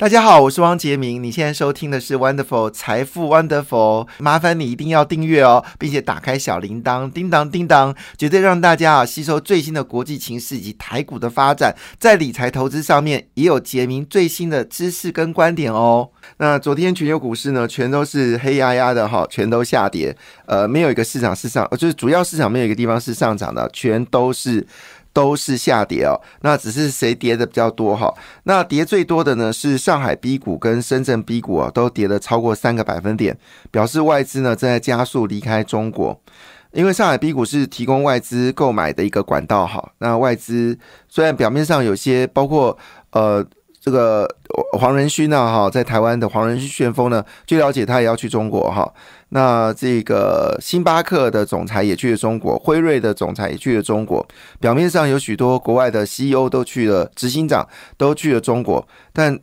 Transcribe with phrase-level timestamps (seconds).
[0.00, 1.22] 大家好，我是汪杰明。
[1.22, 16.08] 你现在收听的是 Wonderful 财富 Wonderful，麻烦你一定要订阅哦，并且打开小铃铛，叮当叮当，绝对让大家啊吸收最新的国际情势以及台股的发展，在理财投资上面也有杰明最新的知识跟观点哦。
[16.38, 24.66] 那昨天全球股市呢，全都是黑压压的哈，全都下跌，呃，没有一个市场是上，就是主要市场没有一个地方是上涨的，全都是。
[25.12, 28.12] 都是下跌哦，那只是谁跌的比较多哈？
[28.44, 33.36] 那跌最多的呢是上海 B 股跟深圳 B 股啊，都跌了超过三个百分点，
[33.70, 36.20] 表示外资呢正在加速离开中国。
[36.72, 39.92] 因为上海 B 股是提供外资购买的一个管道哈。
[39.98, 40.78] 那外资
[41.08, 42.76] 虽然表面上有些包括
[43.12, 43.46] 呃。
[43.82, 44.28] 这个
[44.78, 48.86] 黄仁勋呢，哈，在台湾的黄仁勋旋风呢，据了解他也要去中国哈。
[49.30, 54.26] 那这个星巴克的总裁也去了中国，辉瑞的总裁也去了中国。
[54.60, 57.66] 表面上有许多国外的 CEO 都去了，执行长
[57.96, 59.38] 都去了中国，但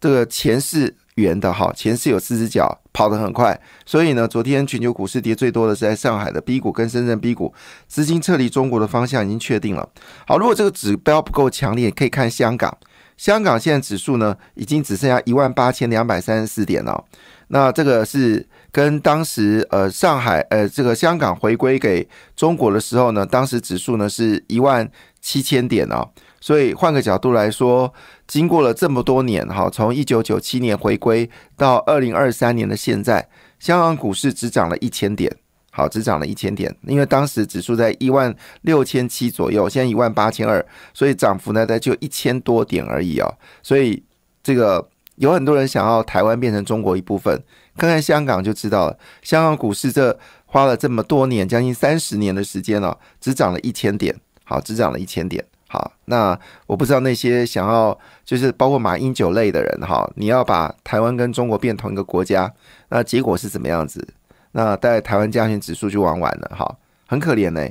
[0.00, 3.58] 这个钱是圆的哈，钱是有四只脚，跑得很快。
[3.86, 7.54] 所以呢，昨天全球股市跌最多的是在上海的 B 股跟深圳 B 股，
[7.88, 9.88] 资金撤离中国的方向已经确定了。
[10.26, 12.76] 好，如果这个指标不够强烈，可以看香港。
[13.16, 17.04] 香港现在指数呢，已经只剩下一万八千两百三十四点了。
[17.48, 26.04] 那这个是跟当时呃上海呃这个香港回归给中国的时候呢，当时指数呢是一万七千点啊。
[26.40, 27.94] 所以换个角度来说，
[28.26, 33.28] 经过了这么多年哈，从一九九七年回归到二零二三年的现在，
[33.60, 35.32] 香港股市只涨了一千点。
[35.70, 43.34] 好，只涨了一千点，因为当时指数在一万六千七左右，现在一万八千二，所以涨幅呢，在就一千多点而已哦。
[43.62, 44.02] 所以
[44.42, 47.42] 这个有很多人想要台湾变成中国一部分，
[47.76, 48.98] 看看香港就知道了。
[49.22, 54.14] 香港股市这花了这么多年，将近三十年的时间了，只涨了一千点。
[54.44, 55.44] 好，只涨了一千点。
[55.66, 62.52] 好，那我不知道那些想要就是包括马英九类的人哈，你要把台湾跟中国变同一个国家，
[62.90, 64.06] 那结果是怎么样子？
[64.52, 66.76] 那带台湾加权指数就玩完了，哈，
[67.08, 67.68] 很可怜呢，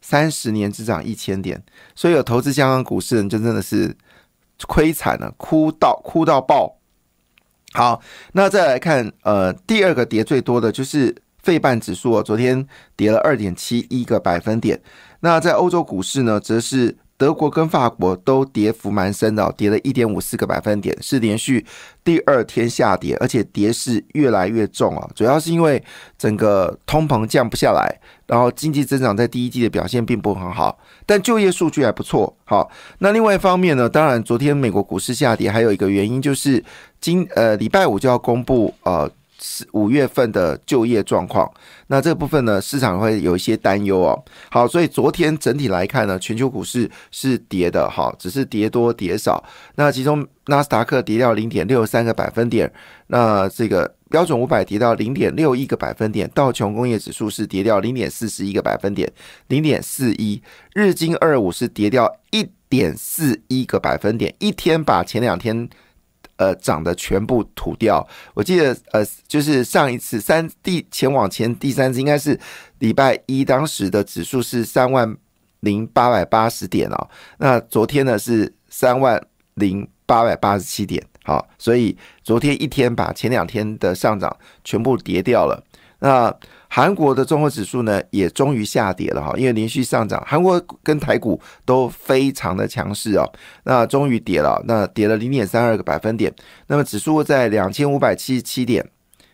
[0.00, 1.62] 三十年只涨一千点，
[1.94, 3.94] 所以有投资香港股市人就真的是
[4.66, 6.78] 亏惨了，哭到哭到爆。
[7.74, 8.00] 好，
[8.32, 14.80] 那再来看，呃，第二个跌最多的就是费半指数，昨天跌了二点七一个百分点。
[15.20, 16.96] 那在欧洲股市呢，则是。
[17.24, 21.64] 德国跟法国都跌幅蛮深的，跌了一点五四个百分点，是连续
[22.04, 25.08] 第二天下跌，而且跌势越来越重啊！
[25.14, 25.82] 主要是因为
[26.18, 32.36] 整个通膨降不下来，然后经济增长在第一季的表现并不很好，但就业数据还不错。
[32.44, 36.62] 好，那另外一方面呢，当然昨天美国股市下跌，还有一个原因就是
[37.00, 39.10] 今呃礼拜五就要公布呃。
[39.72, 41.50] 五月份的就业状况，
[41.88, 44.24] 那这部分呢，市场会有一些担忧哦。
[44.50, 49.42] 好，所以昨天整体来看呢，全球股市是跌的，哈，只是跌多跌少。
[49.76, 52.72] 那其中纳斯达克跌掉零点六三个百分点，
[53.08, 59.10] 那这个标准五百跌到零点六一个百分点，道琼工业指数是跌掉零点四十一个百分点，
[59.48, 65.68] 零点四一，日经二五是跌掉一点四一个百分点，一天把前两天。
[66.36, 68.06] 呃，涨的全部吐掉。
[68.34, 72.38] 我记得，呃，就是上一次三第前往前第三次，应该是
[72.78, 75.16] 礼拜一，当时的指数是三万
[75.60, 77.08] 零八百八十点哦。
[77.38, 79.24] 那昨天呢是三万
[79.54, 85.62] 零八百八十七点，好，所以昨天一天把前两天的上涨全部跌掉了。
[86.04, 86.30] 那
[86.68, 93.24] 韩国的综合指数呢，也终于下跌了哈，因为连续上涨，韩国跟台股都非常的强势哦。
[93.62, 96.30] 那终于跌了，那跌了零点三二个百分点。
[96.66, 98.86] 那么指数在两千五百七十七点，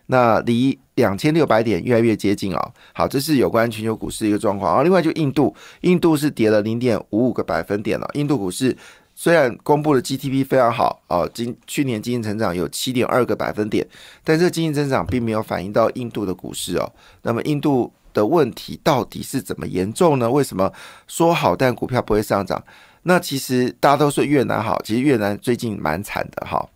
[0.06, 2.70] 那离两千六百点越来越接近啊。
[2.92, 4.82] 好，这是有关全球股市一个状况啊。
[4.84, 8.76] 另外就印度，印度是跌了零点五五个百分点了，印度股市。
[9.22, 13.86] 虽然公布的 GTP 非常好啊，今去年经济成长有七点二个百分点，
[14.24, 16.90] 但这个经济增长并没有反映到印度的股市哦。
[17.20, 20.30] 那么印度的问题到底是怎么严重呢？
[20.30, 20.72] 为什么
[21.06, 22.64] 说好但股票不会上涨？
[23.02, 26.66] 那其实大家都说越南好，其实越南最近蛮惨的哈。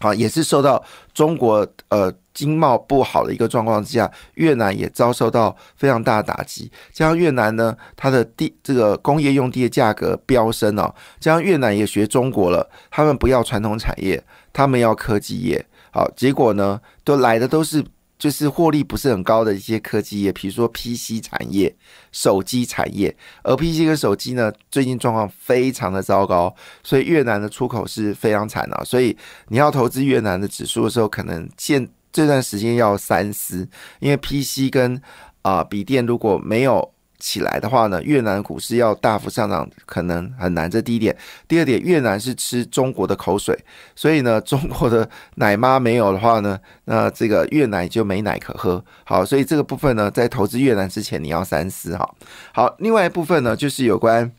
[0.00, 6.70] 好，也是受到中国呃经贸不好的一个状况之下，越南也遭受到非常大的打击。
[6.92, 14.22] 加上越南呢，它的地这个工业用地的价格飙升哦，加上越南也学中国了，他们不要传统产业，
[14.52, 15.66] 他们要科技业。
[15.90, 17.84] 好，结果呢，都来的都是。
[18.18, 21.74] 就是获利不是很高的一些科技业，比如说 PC 产业、
[22.10, 28.84] 手机产业，而 PC 跟手机呢，最近状况非常的糟糕，所以越南的出口是非常惨的。
[28.84, 29.16] 所以
[29.48, 33.68] 你要投资越南的指数的时候，可能现这段时间要三思，
[34.00, 35.00] 因为 PC 跟
[35.42, 40.70] 啊笔电如果没有起来的话呢，越南股市要大幅上涨可能很难。
[40.70, 41.16] 这第一点，
[41.48, 43.58] 第二点，越南是吃中国的口水，
[43.96, 48.84] 所以呢，中国的奶妈没有的话呢，那这个越南就没奶可喝。
[49.04, 52.08] 好，所以这个部分呢，在投资越南之前，你要三思哈。
[52.52, 54.30] 好，另外一部分呢，就是有关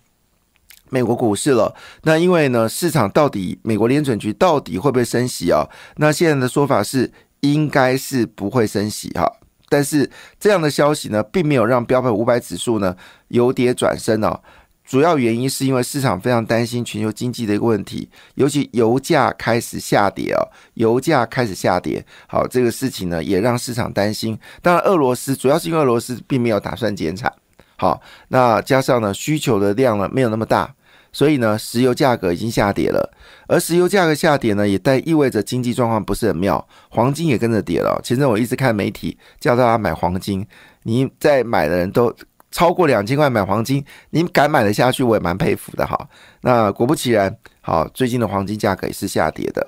[0.89, 1.75] 美国股市了。
[2.03, 5.67] 那因为呢，市场到底美国联准局到底会不会升息啊？
[5.97, 7.11] 那现在的说法是，
[7.41, 9.29] 应该是不会升息哈。
[9.69, 12.95] 但是这样的消息呢，并没有让标普五百指数呢
[13.29, 14.41] 由跌转升哦。
[14.83, 20.41] 主要原因是因为市场非常担心全球经济的一个问题，尤其油价开始下跌哦，
[20.73, 22.03] 油价开始下跌。
[22.27, 24.35] 好，这个事情呢也让市场担心。
[24.63, 27.31] 当然，俄罗斯主要是因为俄罗斯并没有打算减产。
[27.75, 30.73] 好，那加上呢需求的量呢没有那么大。
[31.11, 33.11] 所以呢，石油价格已经下跌了，
[33.47, 37.99] 而石油价格下跌呢，也带意味着经济状况不是很妙，黄金也跟着跌了。
[38.03, 40.45] 前阵我一直看媒体叫大家买黄金，
[40.83, 42.13] 你在买的人都
[42.51, 46.09] 超过两千块买黄金，你敢买得下去，我也蛮佩服的哈。
[46.41, 49.67] 那果不其然，好，最近的黄金价格也是下跌的。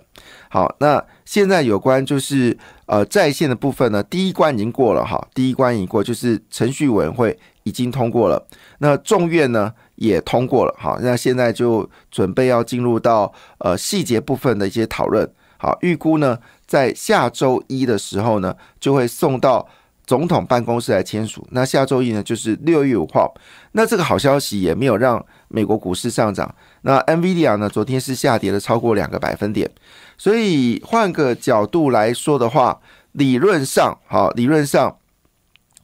[0.50, 8.48] 好，那现在有关就是呃在线的部分呢，第一关已经过了哈，第一关已过，就是程序委员会已经通过了，
[8.80, 9.74] 那众院呢？
[9.96, 19.68] 也通过了，好，那现在就准备要进入到呃细节部分的一些讨论，好，预估呢在下周一的时候呢就会送到
[20.08, 23.32] 总统办公室来签署，那下周一呢就是六月五号，
[23.74, 29.70] 那这个好消息也没有让美国股市上涨，那 NVIDIA 呢昨天是下跌了超过两个百分点，
[30.18, 32.82] 所以换个角度来说的话，
[33.12, 34.98] 理论上，好，理论上，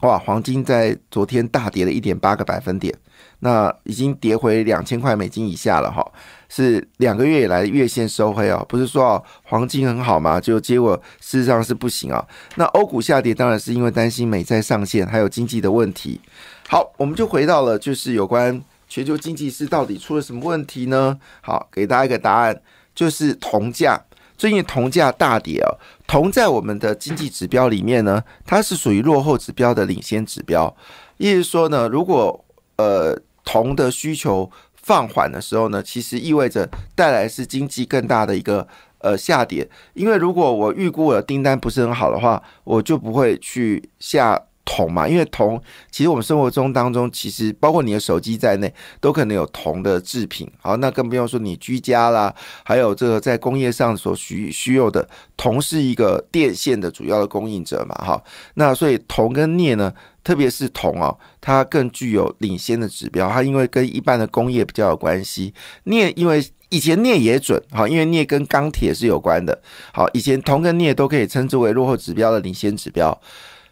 [0.00, 2.94] 哇，黄金在昨天大跌了一点八个百分点。
[3.40, 6.04] 那已经跌回两千块美金以下了哈，
[6.48, 12.24] 是两个月以来月线收黑啊，不是说黄金很好嘛，就结果事实上是不行啊。
[12.56, 16.20] 那欧股下跌当然是因为担心美债上限还有经济的问题。
[16.68, 21.16] 好，我们就回到了就是有关全球经济是到底出了什么问题呢？
[21.40, 22.60] 好，给大家一个答案，
[22.92, 24.00] 就是铜价
[24.36, 25.70] 最近铜价大跌啊。
[26.08, 30.74] 铜在我们的经济指标里面呢，它是属于落后指标的领先指标，
[31.18, 32.44] 意思说呢，如果
[32.78, 38.66] 呃铜的需求放缓的时候呢，其实意味着带来是经济更大的一个
[38.98, 39.68] 呃下跌。
[39.92, 44.47] 因为如果我预估我的订单不是很好的话，我就不会去下。
[44.68, 45.58] 铜嘛，因为铜
[45.90, 48.70] 其实我们生活中当中，其实包括你的手机在内，
[49.00, 50.46] 都可能有铜的制品。
[50.60, 52.34] 好，那更不用说你居家啦，
[52.64, 57.94] 还有这个在工业上所需需要的铜是一个电线的主要的供应者嘛。
[57.94, 58.22] 哈，
[58.54, 59.90] 那所以铜跟镍呢，
[60.22, 63.30] 特别是铜哦，它更具有领先的指标。
[63.30, 65.54] 它因为跟一般的工业比较有关系。
[65.84, 69.58] 镍因为以前镍也准，好，因为镍跟钢铁是有关的。
[69.94, 73.18] 好，以前铜跟镍都可以称之为落后指标的领先指标。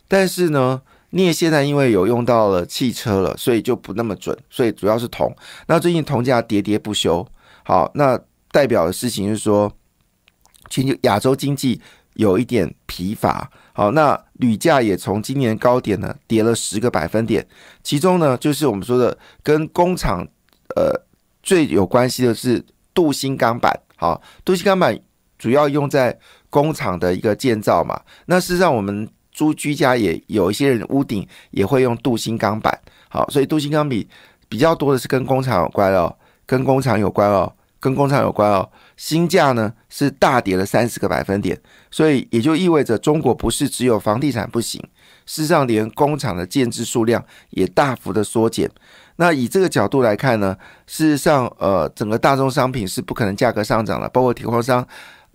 [0.08, 0.80] 但是呢，
[1.10, 4.36] 镍现在因为有用到了汽车了，所以就不那么准。
[4.50, 5.34] 所以主要是铜。
[5.66, 7.26] 那最近铜价喋喋不休。
[7.64, 8.18] 好，那
[8.50, 9.72] 代表的事情是说，
[10.70, 11.80] 全球亚洲经济
[12.14, 13.50] 有一点疲乏。
[13.72, 17.46] 好，那铝价也从今年高点呢跌了十个百分点。
[17.82, 20.26] 其中呢，就是我们说的跟工厂
[20.76, 20.92] 呃
[21.42, 22.64] 最有关系的是
[22.94, 23.78] 镀锌钢板。
[23.96, 24.98] 好，镀锌钢板
[25.38, 26.18] 主要用在
[26.48, 28.00] 工厂的一个建造嘛。
[28.26, 32.80] 那事实上我们租居家也有一些人屋顶也会用镀锌钢板，
[33.10, 34.08] 好，所以镀锌钢比
[34.48, 36.16] 比较多的是跟工厂有关哦，
[36.46, 38.66] 跟工厂有关哦，跟工厂有关哦。
[38.96, 41.60] 新价呢是大跌了三十个百分点，
[41.90, 44.80] 所以也就意味着中国不是只有房地产不行，
[45.26, 48.70] 事实上连工厂的建制数量也大幅的缩减。
[49.16, 54.86] 那以这个角度来看呢，事实上呃整个大宗商品是不可能价格上涨了，包括铁矿商、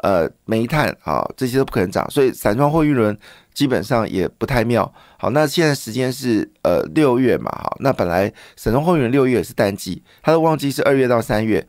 [0.01, 3.17] 呃煤炭啊这些都不可能涨，所以散装货运轮。
[3.53, 4.89] 基本上也不太妙。
[5.17, 11.67] 好，那现在时间是呃六月嘛，好，那本来散装货运轮六月也是淡季，它的旺季是二月到三月，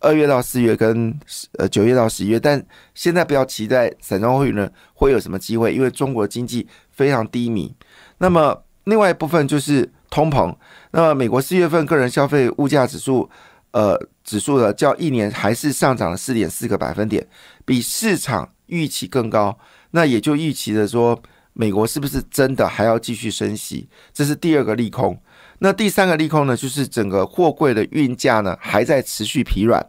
[0.00, 1.16] 二月到四月跟
[1.58, 2.60] 呃九月到十一月，但
[2.92, 7.72] 现在不要期待散装货运轮会有什么机会，因为中国经济非常低迷。
[8.18, 10.52] 那么另外一部分就是通膨，
[10.90, 13.30] 那么美国四月份个人消费物价指数
[13.72, 17.26] 呃指数呢，较一年还是上涨了四点四个百分点，
[17.64, 19.58] 比市场预期更高。
[19.90, 21.20] 那也就预期的说，
[21.52, 23.88] 美国是不是真的还要继续升息？
[24.12, 25.20] 这是第二个利空。
[25.58, 29.84] 那第三个利空呢，就是整个货柜的运价呢还在持续疲软。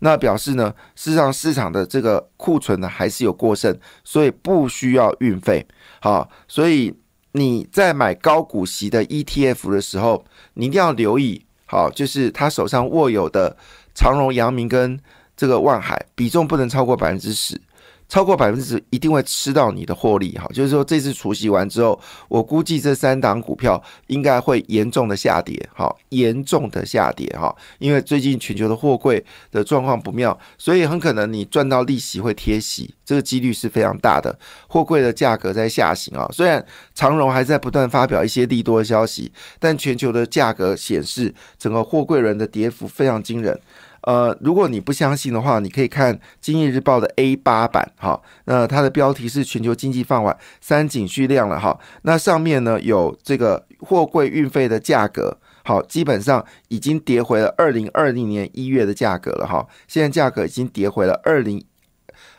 [0.00, 5.66] 那表示呢，事实上市场的这个库存呢还是有过剩，所以不需要运费。
[6.00, 6.94] 好，所以
[7.32, 11.44] 你在买高股息的 ETF 的时候，你一定要留意。
[11.70, 13.54] 好，就是他手上握有的
[13.94, 14.98] 长荣、阳明跟
[15.36, 17.60] 这个万海比重不能超过百分之十。
[18.08, 20.48] 超过百分之十一定会吃到你的获利哈。
[20.52, 21.98] 就是说这次除息完之后，
[22.28, 27.54] 我估计这三档股票应该会严重的下跌，哈，严重的下跌哈。
[27.78, 34.36] 因为最近全球的货柜的状况不妙，所以很可能你赚到利息会贴息，这个几率是非常大的。
[34.66, 43.60] 货柜的价格在下行啊，虽然长荣还在不断发表一些利多的消息，但全球的价格显示整个货柜人的跌幅非常惊人。
[44.02, 61.64] 呃，如果你不相信的话，你可以看《经济日报》的 A 八版，哈，那它的标题是“全球经济放缓，三井续量了”，哈，那上面呢有这个货柜运费的价格，好，基本上已经跌回了二零二零年一月的价格了，哈，现在价格已经跌回了二零。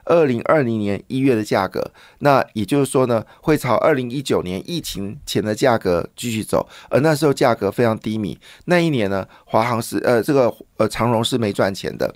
[0.09, 8.37] 二零二零年一月的价格，那也就是说呢，会朝二零一九年疫情前的价格继续走，而那时候价格非常低迷。
[8.65, 12.13] 那一年呢，华航是呃这个呃长荣是没赚钱的。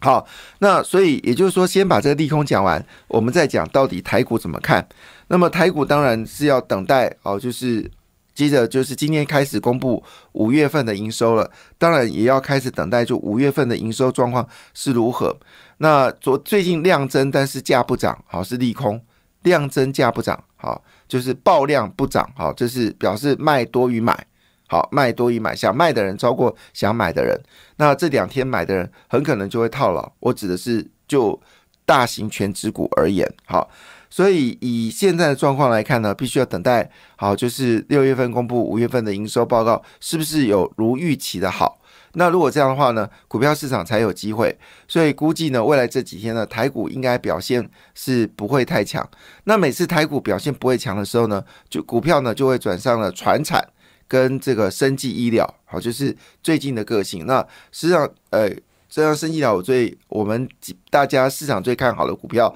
[0.00, 0.26] 好，
[0.58, 4.86] 那所以也就是说，先把这个利空讲完，我们再讲到底台股怎么看。
[5.28, 7.90] 那么台股当然是要等待哦，就是
[8.34, 15.34] 接着就是今天开始公布五月份的营收了，当然也要开始等待，就五月份的营收状况是如何。
[15.78, 19.00] 那昨最近量增，但是价不涨，好是利空。
[19.44, 24.26] 量增价不涨，好就是爆量不涨，好就是表示卖多于买，
[24.68, 27.38] 好卖多于买，想卖的人超过想买的人，
[27.76, 30.10] 那这两天买的人很可能就会套牢。
[30.20, 31.38] 我指的是就
[31.84, 33.68] 大型全指股而言，好，
[34.08, 41.78] 所以以现在的状况来看呢，必须要等待，好就是六月份公布五月份的营收报告，是不是有如预期的好？
[42.14, 44.56] 那如果这样的话呢，股票市场才有机会，
[44.88, 49.08] 所以估计呢，未来这几天呢，台股应该表现是不会太强。
[49.44, 53.64] 那每次台股表现不会强的时候呢，就股票呢就会转上了船产
[54.06, 57.26] 跟这个生技医疗，好，就是最近的个性。
[57.26, 58.50] 那实际上，呃，
[58.88, 60.48] 这样生技医疗最我们
[60.90, 62.54] 大家市场最看好的股票，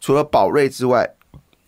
[0.00, 1.08] 除了宝瑞之外，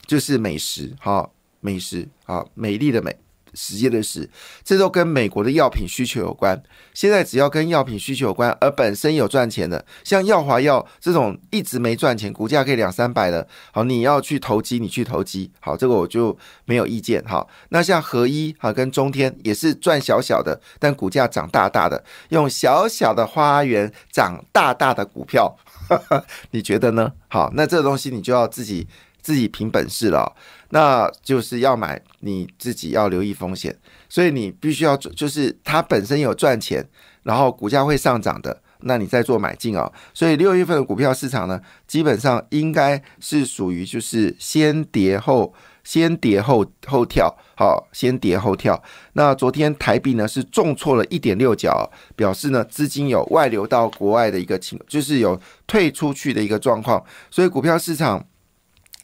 [0.06, 1.28] 就是美食，哈，
[1.60, 3.16] 美食，啊，美丽的美。
[3.54, 4.28] 实际的事，
[4.64, 6.62] 这都跟美国的药品需求有关。
[6.94, 17.46] 现在只要跟药品需求有关，而本身有赚钱的，像药华药这种一直没赚钱，股价可以两三百的，好，你要去投机，你去投机，好，这个我就没有意见哈。
[17.70, 25.56] 那像合一哈跟中天也是赚小小的，但股价涨大大的，用小小的花园涨大大的股票，
[26.52, 27.12] 你觉得呢？
[27.28, 28.86] 好，那这个东西你就要自己
[29.22, 30.34] 自己凭本事了。
[30.74, 33.76] 那就是要买，你自己要留意风险，
[34.08, 36.88] 所以你必须要就是它本身有赚钱，
[37.24, 39.92] 然后股价会上涨的，那你再做买进哦。
[40.14, 45.52] 所以六月份的股票市场呢，基本上应该是属于就是先跌后
[45.84, 48.82] 先跌后后跳，好，先跌后跳。
[49.12, 58.26] 那昨天台币呢是重挫了一点六角，表示呢资金有外流到国外的一个情，就是有退出去的一个状况，所以股票市场。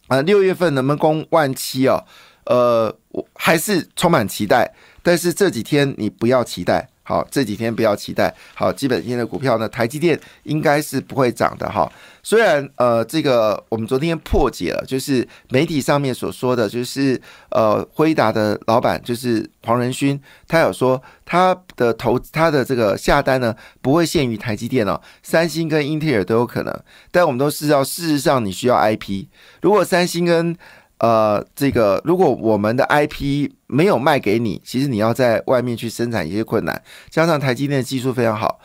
[0.09, 2.05] 啊，六月份能不能攻万七哦？
[2.45, 11.91] 呃，我还是充满期待，但是这几天你不要期待，好，这几天不要期待，好，基本面的股票呢，台积电应该是不会涨的哈。
[12.23, 29.25] 虽然呃，这个我们昨天破解了，就是媒体上面所说的，就是呃，辉达的老板就是黄仁勋，他有说他的投他的这个下单呢，不会限于台积电哦，三星跟英特尔都有可能，但我们都知道，事实上你需要 IP。
[29.63, 30.55] 如果三星跟
[30.99, 36.83] 呃这个，如果我们的 IP 没有卖给你，其实你要在外面去生产一些困难。
[37.11, 38.61] 加上台积电的技术非常好，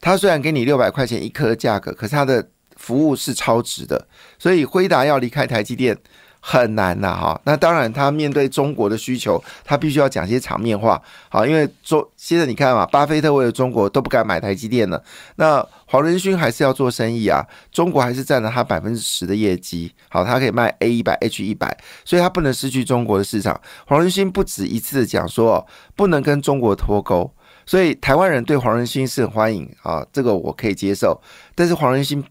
[0.00, 4.08] 它虽然给你六百块钱一颗的价格，可是它的服务是超值的。
[4.38, 5.96] 所以辉达要离开台积电。
[6.44, 15.00] 很难呐，哈，那当然，他面对中国的需求，他必须要讲些场面话，好，因为中现在你看嘛，巴菲特为了中国都不敢买台积电了，
[15.36, 23.60] 那黄仁勋还是要做生意啊，中国还是占了他百分之十的业绩，好，他可以卖 A 一百 H 一百，所以他不能失去中国的市场。
[23.86, 27.32] 黄仁勋不止一次的讲说，不能跟中国脱钩，
[27.64, 31.22] 所以台湾人对黄仁勋是很欢迎啊，这个我可以接受，
[31.54, 32.24] 但是黄仁勋。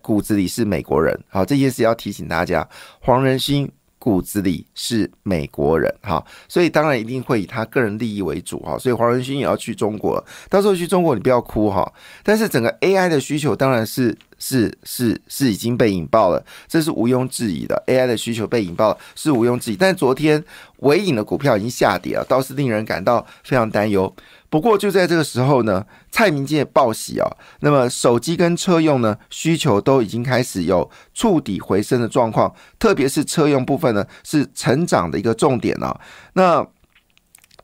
[0.00, 2.68] 骨子里是美国人，好，这件事要提醒大家，
[3.00, 11.90] 黄仁勋骨子里是美国人，哈，所以当然一定会以他个人利益为主，哈，所以黄仁勋也要去中国，到时候去中国你不要哭，哈，
[12.22, 20.42] 但是整个 AI 的需求当然是是是是已经被引爆了，这是毋庸置疑的，AI 的需求被引爆是毋庸置疑，但昨天
[20.78, 24.14] 尾影的股票已经下跌了，倒是令人感到非常担忧。
[24.50, 27.28] 不过就在这个时候呢，蔡明介报喜啊，
[27.60, 35.98] 那么手机跟车用呢需求都已经开始有触底回升的状况，特别是车用部分呢是成长的一个重点啊。
[36.34, 36.64] 那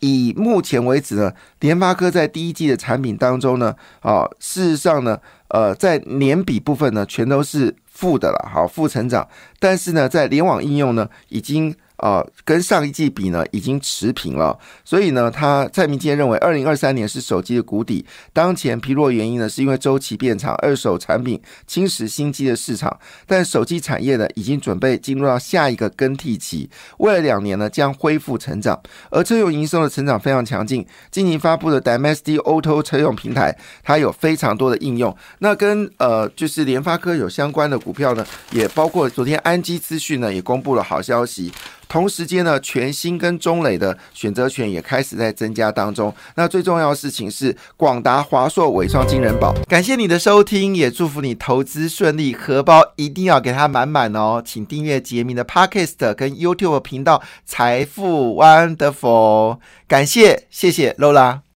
[0.00, 9.28] 以目前为止呢，联发科在第一季的产品当中呢，啊，事实上呢，呃，在年比部分呢，全都是负的了，好，负成长。
[9.58, 11.74] 但是呢，在联网应用呢，已经。
[12.00, 14.58] 啊，跟上一季比呢，已经持平了。
[14.84, 18.04] 所以呢，他蔡明坚认为，二零二三年是手机的谷底。
[18.32, 22.98] 当前疲弱原因呢，是因为周期变长，二手产品侵蚀新机的市场。
[23.26, 28.80] 但手机产业呢，已经准备进入到下一个更替期，未来两年呢，将恢复成长。
[29.10, 30.86] 而车用营收的成长非常强劲。
[31.10, 35.14] 今年发布的 Dimensity Auto 车用平台，它有非常多的应用。
[35.40, 41.52] 那跟呃，就是联发科有相关的股票呢，也包括昨天安基资讯呢，也公布了好消息。
[41.90, 46.14] 同时间呢，全新跟中磊的选择权也开始在增加当中。
[46.36, 49.52] 那最重要的事情是，广达、华硕、伟创、金人宝。
[49.68, 54.40] 感谢你的收听，也祝福你投资顺利，荷包一定要给它满满哦。
[54.42, 59.58] 请订阅杰明的 Podcast 跟 YouTube 频道财富 Wonderful。
[59.88, 61.40] 感谢，谢谢 Lola。